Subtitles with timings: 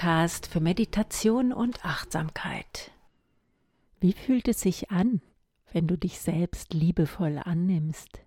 [0.00, 2.90] Podcast für Meditation und Achtsamkeit.
[4.00, 5.20] Wie fühlt es sich an,
[5.72, 8.20] wenn du dich selbst liebevoll annimmst?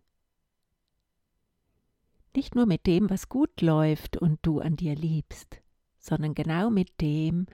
[2.36, 5.63] Nicht nur mit dem, was gut läuft und du an dir liebst,
[5.98, 7.48] sondern genau mit dem,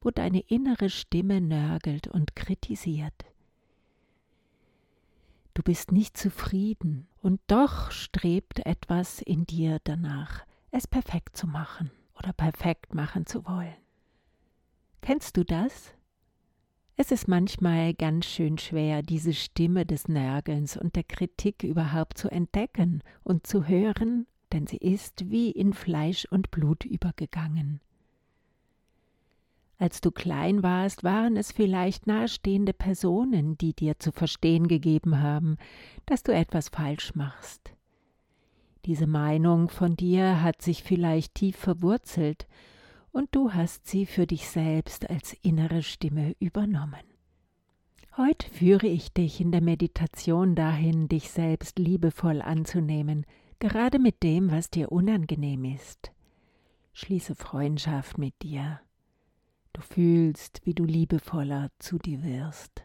[0.00, 3.26] wo deine innere Stimme nörgelt und kritisiert.
[5.52, 11.90] Du bist nicht zufrieden und doch strebt etwas in dir danach, es perfekt zu machen
[12.20, 13.74] oder perfekt machen zu wollen.
[15.00, 15.94] Kennst du das?
[16.96, 22.28] Es ist manchmal ganz schön schwer, diese Stimme des Nörgelns und der Kritik überhaupt zu
[22.28, 27.80] entdecken und zu hören, denn sie ist wie in Fleisch und Blut übergegangen.
[29.78, 35.56] Als du klein warst, waren es vielleicht nahestehende Personen, die dir zu verstehen gegeben haben,
[36.04, 37.72] dass du etwas falsch machst.
[38.86, 42.46] Diese Meinung von dir hat sich vielleicht tief verwurzelt,
[43.12, 47.00] und du hast sie für dich selbst als innere Stimme übernommen.
[48.16, 53.26] Heute führe ich dich in der Meditation dahin, dich selbst liebevoll anzunehmen,
[53.58, 56.12] gerade mit dem, was dir unangenehm ist.
[56.92, 58.80] Schließe Freundschaft mit dir.
[59.72, 62.82] Du fühlst, wie du liebevoller zu dir wirst.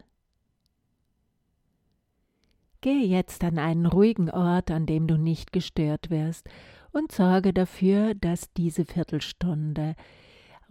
[2.80, 6.48] Gehe jetzt an einen ruhigen Ort, an dem du nicht gestört wirst,
[6.92, 9.94] und sorge dafür, dass diese Viertelstunde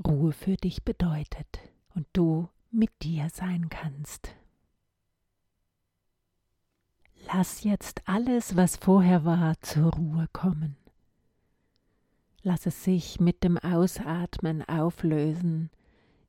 [0.06, 1.60] Ruhe für dich bedeutet
[1.94, 4.36] und du mit dir sein kannst.
[7.28, 10.78] Lass jetzt alles, was vorher war, zur Ruhe kommen.
[12.42, 15.72] Lass es sich mit dem Ausatmen auflösen,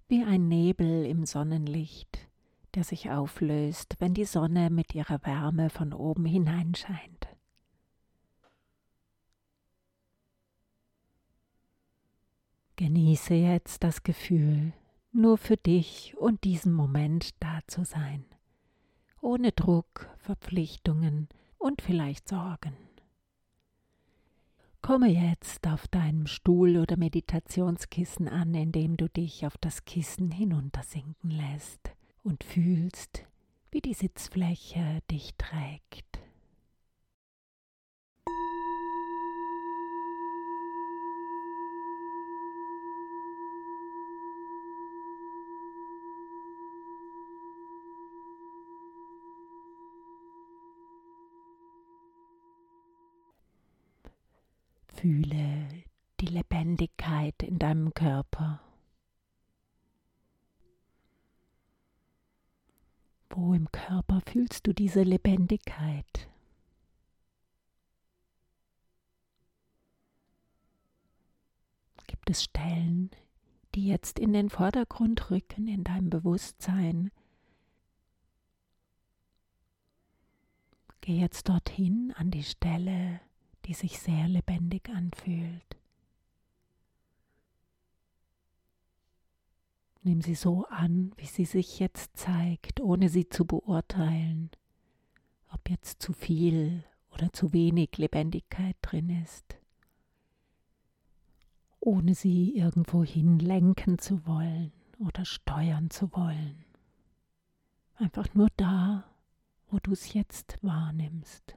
[0.08, 2.26] wie ein Nebel im Sonnenlicht
[2.74, 7.28] der sich auflöst, wenn die Sonne mit ihrer Wärme von oben hineinscheint.
[12.76, 14.74] Genieße jetzt das Gefühl,
[15.10, 18.26] nur für dich und diesen Moment da zu sein,
[19.22, 22.76] ohne Druck, Verpflichtungen und vielleicht Sorgen.
[24.82, 31.30] Komme jetzt auf deinem Stuhl oder Meditationskissen an, indem du dich auf das Kissen hinuntersinken
[31.30, 31.95] lässt
[32.26, 33.24] und fühlst,
[33.70, 36.04] wie die Sitzfläche dich trägt.
[54.88, 55.68] Fühle
[56.20, 58.65] die Lebendigkeit in deinem Körper.
[63.38, 66.30] Wo im Körper fühlst du diese Lebendigkeit?
[72.06, 73.10] Gibt es Stellen,
[73.74, 77.10] die jetzt in den Vordergrund rücken in deinem Bewusstsein?
[81.02, 83.20] Geh jetzt dorthin an die Stelle,
[83.66, 85.76] die sich sehr lebendig anfühlt.
[90.06, 94.50] Nimm sie so an, wie sie sich jetzt zeigt, ohne sie zu beurteilen,
[95.52, 99.58] ob jetzt zu viel oder zu wenig Lebendigkeit drin ist,
[101.80, 106.64] ohne sie irgendwohin lenken zu wollen oder steuern zu wollen.
[107.96, 109.10] Einfach nur da,
[109.66, 111.56] wo du es jetzt wahrnimmst.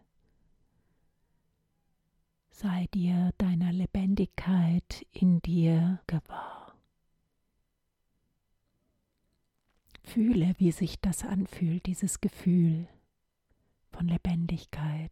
[2.49, 6.58] Sei dir deiner Lebendigkeit in dir gewahr.
[10.09, 12.87] Fühle, wie sich das anfühlt, dieses Gefühl
[13.91, 15.11] von Lebendigkeit.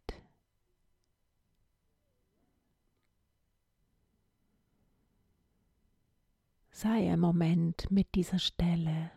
[6.72, 9.12] Sei im Moment mit dieser Stelle,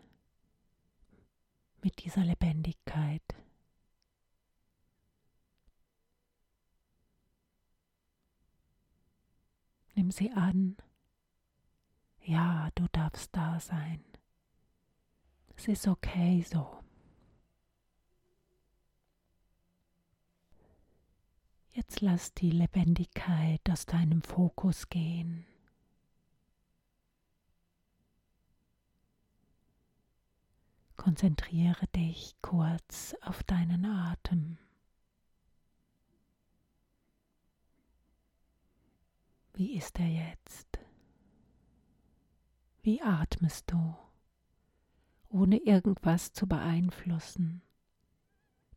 [1.81, 3.23] mit dieser Lebendigkeit.
[9.95, 10.77] Nimm sie an.
[12.21, 14.10] Ja, du darfst da sein.
[15.61, 16.81] Es ist okay so.
[21.73, 25.45] Jetzt lass die Lebendigkeit aus deinem Fokus gehen.
[30.97, 34.57] Konzentriere dich kurz auf deinen Atem.
[39.53, 40.79] Wie ist er jetzt?
[42.81, 43.95] Wie atmest du?
[45.31, 47.61] ohne irgendwas zu beeinflussen.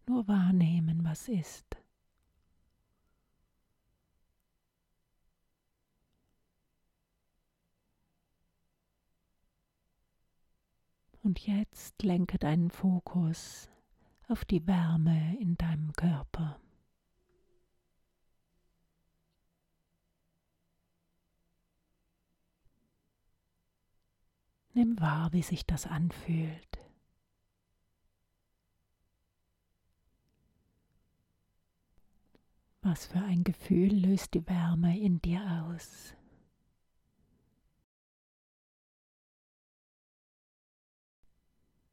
[0.06, 1.77] Nur wahrnehmen, was ist.
[11.23, 13.71] Und jetzt lenke deinen Fokus
[14.29, 16.61] auf die Wärme in deinem Körper.
[24.76, 26.81] Nimm wahr, wie sich das anfühlt.
[32.82, 36.15] Was für ein Gefühl löst die Wärme in dir aus?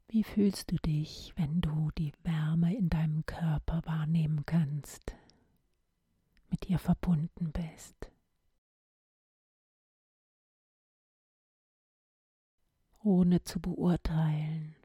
[0.08, 5.16] Wie fühlst du dich, wenn du die Wärme in deinem Körper wahrnehmen kannst,
[6.50, 8.11] mit ihr verbunden bist?
[13.02, 14.76] Ohne zu beurteilen.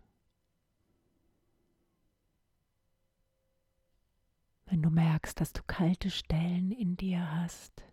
[4.66, 7.84] Wenn du merkst, dass du kalte Stellen in dir hast,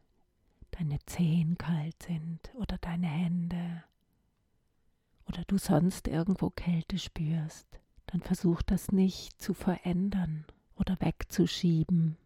[0.73, 3.85] deine Zehen kalt sind oder deine Hände,
[5.27, 7.69] oder du sonst irgendwo Kälte spürst,
[8.07, 10.45] dann versuch das nicht zu verändern
[10.77, 12.17] oder wegzuschieben,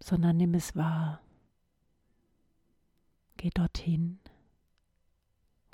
[0.00, 1.20] sondern nimm es wahr.
[3.36, 4.20] Geh dorthin,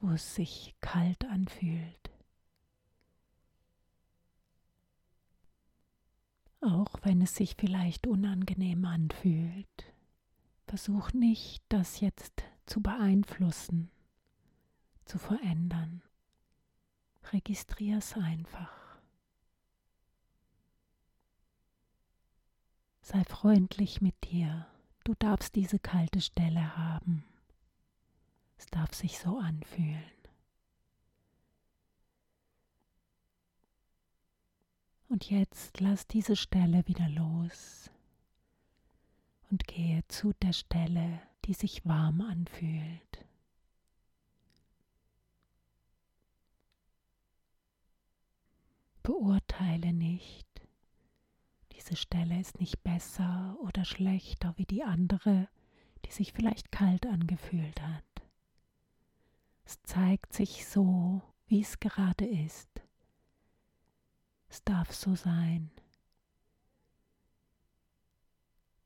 [0.00, 2.10] wo es sich kalt anfühlt.
[6.60, 9.94] Auch wenn es sich vielleicht unangenehm anfühlt,
[10.66, 13.90] versuch nicht, das jetzt zu beeinflussen
[15.10, 16.02] zu verändern.
[17.32, 18.70] Registrier es einfach.
[23.02, 24.68] Sei freundlich mit dir.
[25.02, 27.24] Du darfst diese kalte Stelle haben.
[28.60, 30.04] Es darf sich so anfühlen.
[35.08, 37.90] Und jetzt lass diese Stelle wieder los
[39.50, 43.24] und gehe zu der Stelle, die sich warm anfühlt.
[49.02, 50.46] Beurteile nicht.
[51.72, 55.48] Diese Stelle ist nicht besser oder schlechter wie die andere,
[56.04, 58.09] die sich vielleicht kalt angefühlt hat.
[59.70, 62.68] Es zeigt sich so, wie es gerade ist.
[64.48, 65.70] Es darf so sein.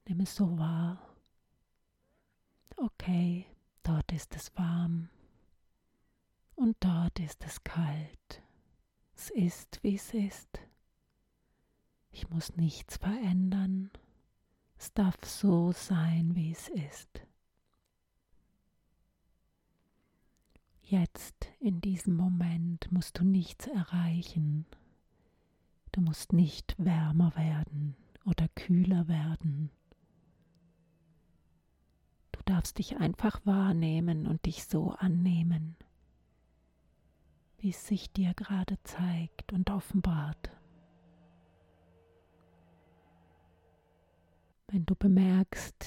[0.06, 0.98] Nimm es so wahr.
[2.76, 3.46] Okay,
[3.82, 5.08] dort ist es warm
[6.54, 8.42] und dort ist es kalt.
[9.16, 10.60] Es ist, wie es ist.
[12.10, 13.90] Ich muss nichts verändern.
[14.76, 17.23] Es darf so sein, wie es ist.
[20.94, 24.64] Jetzt, in diesem Moment, musst du nichts erreichen.
[25.90, 29.70] Du musst nicht wärmer werden oder kühler werden.
[32.30, 35.74] Du darfst dich einfach wahrnehmen und dich so annehmen
[37.64, 40.50] wie es sich dir gerade zeigt und offenbart.
[44.68, 45.86] Wenn du bemerkst,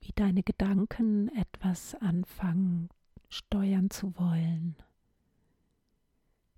[0.00, 2.88] wie deine Gedanken etwas anfangen
[3.32, 4.76] steuern zu wollen,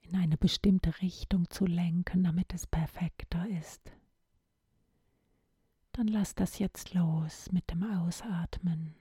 [0.01, 3.93] in eine bestimmte Richtung zu lenken, damit es perfekter ist,
[5.93, 8.97] dann lass das jetzt los mit dem Ausatmen.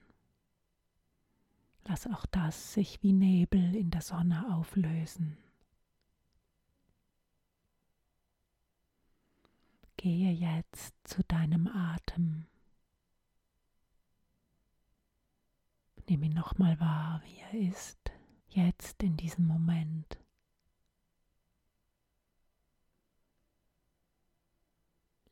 [1.85, 5.37] Lass auch das sich wie Nebel in der Sonne auflösen.
[9.97, 12.45] Gehe jetzt zu deinem Atem.
[16.13, 18.11] Nimm ihn nochmal wahr, wie er ist,
[18.49, 20.19] jetzt in diesem Moment.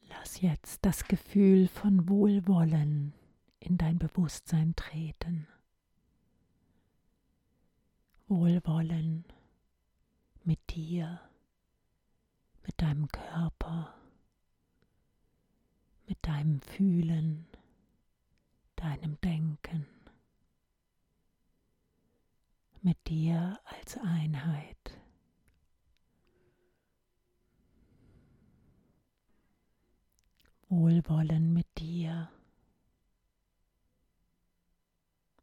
[0.10, 3.14] Lass jetzt das Gefühl von Wohlwollen
[3.60, 5.46] in dein Bewusstsein treten.
[8.28, 9.26] Wohlwollen
[10.44, 11.22] mit dir,
[12.66, 13.94] mit deinem Körper
[16.08, 17.46] mit deinem Fühlen,
[18.76, 19.86] deinem Denken,
[22.82, 24.78] mit dir als Einheit.
[30.70, 32.30] Wohlwollen mit dir,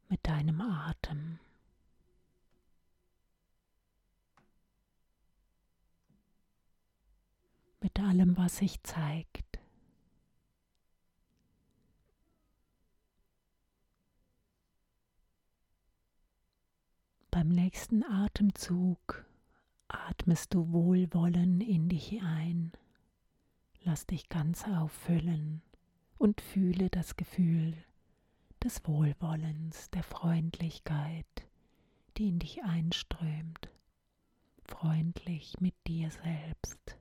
[0.07, 1.39] mit deinem Atem.
[7.81, 9.58] mit allem, was sich zeigt.
[17.31, 19.25] Beim nächsten Atemzug
[19.87, 22.71] atmest du Wohlwollen in dich ein.
[23.83, 25.61] Lass dich ganz auffüllen
[26.17, 27.75] und fühle das Gefühl
[28.63, 31.25] des Wohlwollens, der Freundlichkeit,
[32.17, 33.69] die in dich einströmt.
[34.65, 36.98] freundlich mit dir selbst.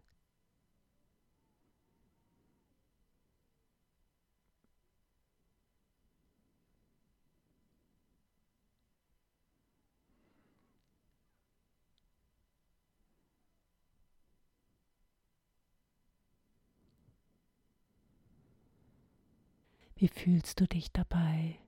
[20.01, 21.59] Wie fühlst du dich dabei,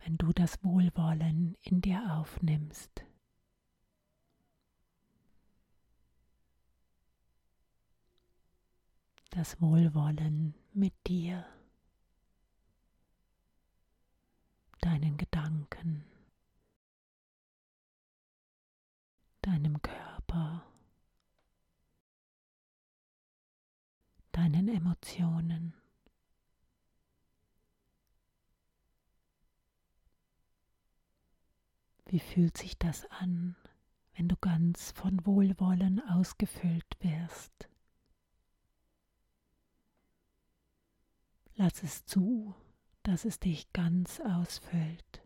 [0.00, 3.02] wenn du das Wohlwollen in dir aufnimmst?
[9.30, 11.46] Das Wohlwollen mit dir,
[14.82, 16.04] deinen Gedanken,
[19.40, 20.62] deinem Körper,
[24.32, 25.37] deinen Emotionen.
[32.10, 33.54] Wie fühlt sich das an,
[34.16, 37.68] wenn du ganz von Wohlwollen ausgefüllt wirst?
[41.56, 42.54] Lass es zu,
[43.02, 45.22] dass es dich ganz ausfüllt.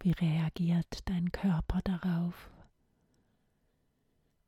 [0.00, 2.55] Wie reagiert dein Körper darauf?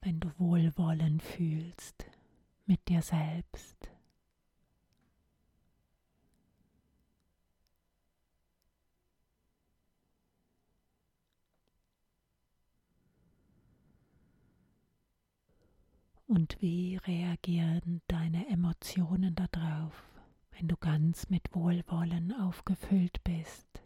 [0.08, 2.06] Wenn du Wohlwollen fühlst
[2.64, 3.76] mit dir selbst.
[16.26, 19.92] Und wie reagieren deine Emotionen darauf,
[20.52, 23.82] wenn du ganz mit Wohlwollen aufgefüllt bist?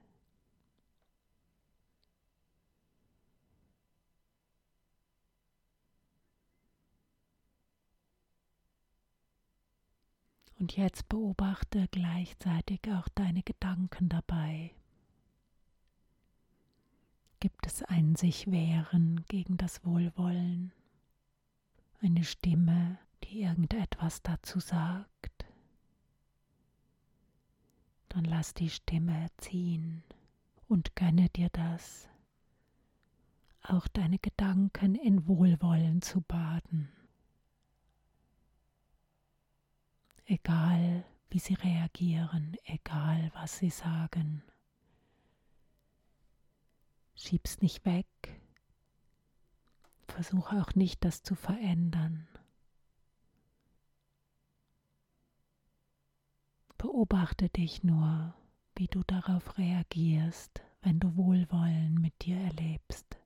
[10.62, 14.70] Und jetzt beobachte gleichzeitig auch deine Gedanken dabei.
[17.40, 20.70] Gibt es ein sich wehren gegen das Wohlwollen?
[22.00, 25.46] Eine Stimme, die irgendetwas dazu sagt?
[28.10, 30.04] Dann lass die Stimme ziehen
[30.68, 32.08] und gönne dir das,
[33.64, 36.88] auch deine Gedanken in Wohlwollen zu baden.
[40.32, 44.42] Egal wie sie reagieren, egal was sie sagen.
[47.14, 48.06] Schieb's nicht weg,
[50.08, 52.26] versuche auch nicht, das zu verändern.
[56.78, 58.34] Beobachte dich nur,
[58.74, 63.21] wie du darauf reagierst, wenn du Wohlwollen mit dir erlebst.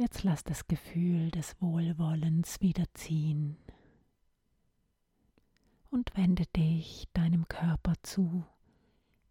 [0.00, 3.58] Jetzt lass das Gefühl des Wohlwollens wieder ziehen
[5.90, 8.46] und wende dich deinem Körper zu,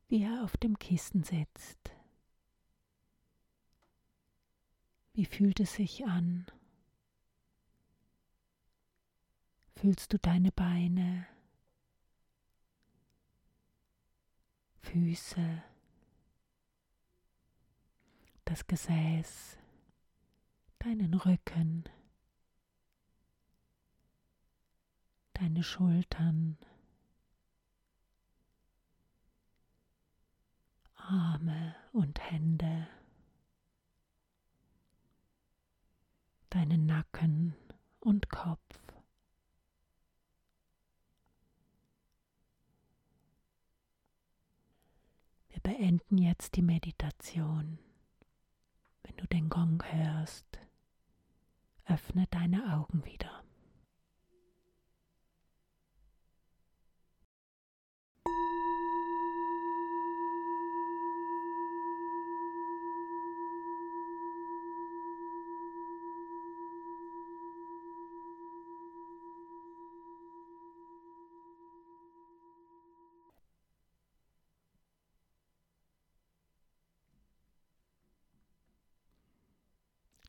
[0.10, 1.80] wie er auf dem Kissen sitzt.
[5.14, 6.46] Wie fühlt es sich an?
[9.76, 11.26] Fühlst du deine Beine,
[14.84, 15.64] Füße,
[18.46, 19.59] das Gesäß?
[20.80, 21.84] Deinen Rücken,
[25.34, 26.58] deine Schultern,
[30.96, 32.88] Arme und Hände,
[36.50, 37.56] deinen Nacken
[38.00, 38.60] und Kopf.
[45.50, 47.80] Wir beenden jetzt die Meditation.
[49.04, 50.60] Wenn du den Gong hörst,
[51.90, 53.44] öffne deine Augen wieder.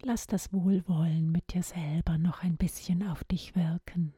[0.02, 4.14] Lass das Wohlwollen mit dir selber noch ein bisschen auf dich wirken.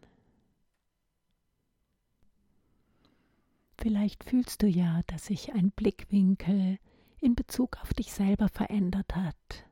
[3.79, 6.79] Vielleicht fühlst du ja, dass sich ein Blickwinkel
[7.21, 9.67] in Bezug auf dich selber verändert hat.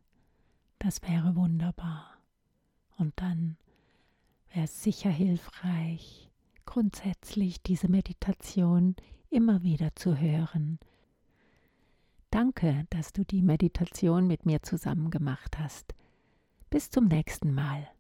[0.81, 2.19] Das wäre wunderbar.
[2.97, 3.57] Und dann
[4.53, 6.29] wäre es sicher hilfreich,
[6.67, 8.97] grundsätzlich diese Meditation
[9.31, 10.81] immer wieder zu hören.
[12.31, 15.95] Danke, dass du die Meditation mit mir zusammen gemacht hast.
[16.71, 17.91] Bis zum nächsten Mal.